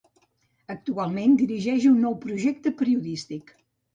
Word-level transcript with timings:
Actualment 0.75 1.35
dirigeix 1.41 1.85
un 1.91 2.01
nou 2.05 2.17
projecte 2.25 2.75
periodístic: 2.79 3.53